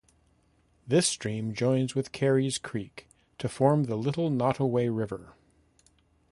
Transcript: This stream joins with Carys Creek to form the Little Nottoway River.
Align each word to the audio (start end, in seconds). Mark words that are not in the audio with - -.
This 0.87 1.05
stream 1.05 1.53
joins 1.53 1.93
with 1.93 2.11
Carys 2.11 2.57
Creek 2.59 3.07
to 3.37 3.47
form 3.47 3.83
the 3.83 3.95
Little 3.95 4.31
Nottoway 4.31 4.87
River. 4.89 5.35